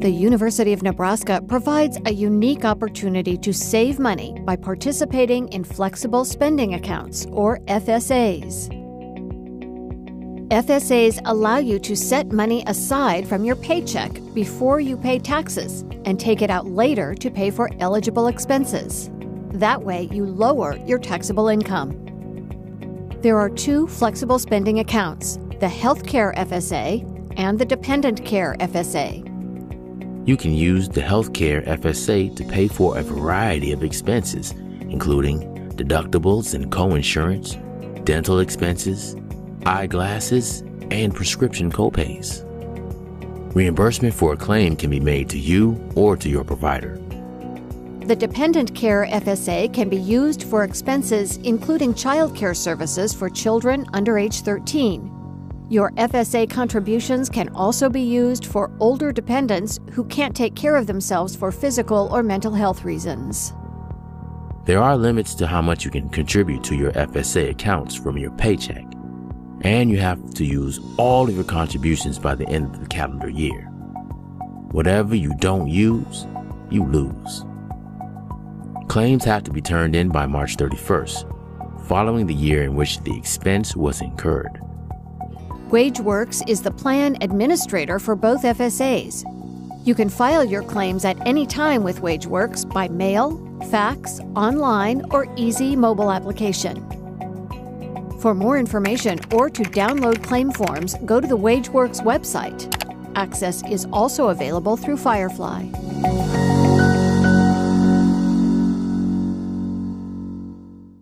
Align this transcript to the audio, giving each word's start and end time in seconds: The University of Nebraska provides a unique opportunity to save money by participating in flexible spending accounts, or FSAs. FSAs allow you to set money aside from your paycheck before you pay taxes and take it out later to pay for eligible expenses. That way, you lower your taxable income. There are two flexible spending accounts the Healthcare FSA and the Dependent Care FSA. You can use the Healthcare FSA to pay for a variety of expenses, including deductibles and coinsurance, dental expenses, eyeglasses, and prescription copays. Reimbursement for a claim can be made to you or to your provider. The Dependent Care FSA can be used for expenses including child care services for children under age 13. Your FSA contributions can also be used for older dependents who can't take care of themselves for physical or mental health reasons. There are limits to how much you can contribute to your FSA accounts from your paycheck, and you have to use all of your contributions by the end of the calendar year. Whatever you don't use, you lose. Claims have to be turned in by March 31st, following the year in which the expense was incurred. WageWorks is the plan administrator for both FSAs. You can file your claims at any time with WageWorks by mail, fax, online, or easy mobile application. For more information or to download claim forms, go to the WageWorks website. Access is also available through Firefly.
The 0.00 0.10
University 0.10 0.72
of 0.72 0.82
Nebraska 0.82 1.42
provides 1.46 1.98
a 2.06 2.10
unique 2.10 2.64
opportunity 2.64 3.36
to 3.36 3.52
save 3.52 3.98
money 3.98 4.34
by 4.46 4.56
participating 4.56 5.46
in 5.48 5.62
flexible 5.62 6.24
spending 6.24 6.72
accounts, 6.72 7.26
or 7.26 7.58
FSAs. 7.66 8.70
FSAs 10.48 11.20
allow 11.26 11.58
you 11.58 11.78
to 11.80 11.94
set 11.94 12.32
money 12.32 12.64
aside 12.66 13.28
from 13.28 13.44
your 13.44 13.56
paycheck 13.56 14.10
before 14.32 14.80
you 14.80 14.96
pay 14.96 15.18
taxes 15.18 15.82
and 16.06 16.18
take 16.18 16.40
it 16.40 16.48
out 16.48 16.64
later 16.64 17.14
to 17.16 17.30
pay 17.30 17.50
for 17.50 17.68
eligible 17.78 18.28
expenses. 18.28 19.10
That 19.52 19.82
way, 19.82 20.08
you 20.10 20.24
lower 20.24 20.78
your 20.86 20.98
taxable 20.98 21.48
income. 21.48 21.90
There 23.20 23.38
are 23.38 23.50
two 23.50 23.86
flexible 23.86 24.38
spending 24.38 24.78
accounts 24.78 25.36
the 25.60 25.66
Healthcare 25.66 26.34
FSA 26.36 27.36
and 27.36 27.58
the 27.58 27.66
Dependent 27.66 28.24
Care 28.24 28.56
FSA. 28.60 29.29
You 30.26 30.36
can 30.36 30.52
use 30.52 30.88
the 30.88 31.00
Healthcare 31.00 31.66
FSA 31.66 32.36
to 32.36 32.44
pay 32.44 32.68
for 32.68 32.98
a 32.98 33.02
variety 33.02 33.72
of 33.72 33.82
expenses, 33.82 34.52
including 34.80 35.70
deductibles 35.76 36.54
and 36.54 36.70
coinsurance, 36.70 37.56
dental 38.04 38.40
expenses, 38.40 39.16
eyeglasses, 39.64 40.60
and 40.90 41.14
prescription 41.14 41.72
copays. 41.72 42.44
Reimbursement 43.54 44.14
for 44.14 44.34
a 44.34 44.36
claim 44.36 44.76
can 44.76 44.90
be 44.90 45.00
made 45.00 45.28
to 45.30 45.38
you 45.38 45.82
or 45.96 46.16
to 46.18 46.28
your 46.28 46.44
provider. 46.44 47.00
The 48.00 48.16
Dependent 48.16 48.74
Care 48.74 49.06
FSA 49.10 49.72
can 49.72 49.88
be 49.88 49.96
used 49.96 50.42
for 50.44 50.64
expenses 50.64 51.38
including 51.38 51.94
child 51.94 52.36
care 52.36 52.54
services 52.54 53.14
for 53.14 53.30
children 53.30 53.86
under 53.94 54.18
age 54.18 54.42
13. 54.42 55.19
Your 55.70 55.92
FSA 55.92 56.50
contributions 56.50 57.28
can 57.28 57.48
also 57.50 57.88
be 57.88 58.00
used 58.00 58.46
for 58.46 58.72
older 58.80 59.12
dependents 59.12 59.78
who 59.92 60.02
can't 60.06 60.34
take 60.34 60.56
care 60.56 60.74
of 60.74 60.88
themselves 60.88 61.36
for 61.36 61.52
physical 61.52 62.08
or 62.12 62.24
mental 62.24 62.52
health 62.52 62.84
reasons. 62.84 63.52
There 64.64 64.82
are 64.82 64.96
limits 64.96 65.32
to 65.36 65.46
how 65.46 65.62
much 65.62 65.84
you 65.84 65.92
can 65.92 66.08
contribute 66.08 66.64
to 66.64 66.74
your 66.74 66.90
FSA 66.90 67.50
accounts 67.50 67.94
from 67.94 68.18
your 68.18 68.32
paycheck, 68.32 68.84
and 69.60 69.88
you 69.88 69.98
have 69.98 70.34
to 70.34 70.44
use 70.44 70.80
all 70.96 71.28
of 71.28 71.36
your 71.36 71.44
contributions 71.44 72.18
by 72.18 72.34
the 72.34 72.48
end 72.48 72.74
of 72.74 72.80
the 72.80 72.88
calendar 72.88 73.30
year. 73.30 73.66
Whatever 74.72 75.14
you 75.14 75.32
don't 75.36 75.68
use, 75.68 76.26
you 76.68 76.84
lose. 76.84 77.44
Claims 78.88 79.22
have 79.22 79.44
to 79.44 79.52
be 79.52 79.62
turned 79.62 79.94
in 79.94 80.08
by 80.08 80.26
March 80.26 80.56
31st, 80.56 81.86
following 81.86 82.26
the 82.26 82.34
year 82.34 82.64
in 82.64 82.74
which 82.74 82.98
the 83.02 83.16
expense 83.16 83.76
was 83.76 84.00
incurred. 84.00 84.60
WageWorks 85.70 86.48
is 86.48 86.60
the 86.60 86.70
plan 86.72 87.16
administrator 87.20 88.00
for 88.00 88.16
both 88.16 88.42
FSAs. 88.42 89.22
You 89.86 89.94
can 89.94 90.08
file 90.08 90.42
your 90.42 90.64
claims 90.64 91.04
at 91.04 91.24
any 91.24 91.46
time 91.46 91.84
with 91.84 92.00
WageWorks 92.00 92.68
by 92.74 92.88
mail, 92.88 93.38
fax, 93.70 94.18
online, 94.34 95.04
or 95.12 95.32
easy 95.36 95.76
mobile 95.76 96.10
application. 96.10 96.84
For 98.20 98.34
more 98.34 98.58
information 98.58 99.20
or 99.32 99.48
to 99.48 99.62
download 99.62 100.24
claim 100.24 100.50
forms, 100.50 100.96
go 101.04 101.20
to 101.20 101.26
the 101.28 101.38
WageWorks 101.38 102.02
website. 102.02 102.66
Access 103.14 103.62
is 103.70 103.86
also 103.92 104.30
available 104.30 104.76
through 104.76 104.96
Firefly. 104.96 105.66